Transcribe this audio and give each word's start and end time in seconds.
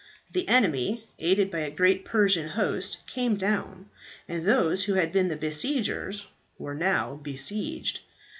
The 0.31 0.47
enemy, 0.49 1.03
aided 1.19 1.51
by 1.51 1.59
a 1.59 1.69
great 1.69 2.05
Persian 2.05 2.47
host, 2.47 2.97
came 3.05 3.35
down, 3.35 3.91
and 4.27 4.43
those 4.43 4.85
who 4.85 4.95
had 4.95 5.11
been 5.11 5.27
the 5.27 5.35
besiegers 5.37 6.25
were 6.57 6.73
now 6.73 7.19
besieged. 7.21 7.99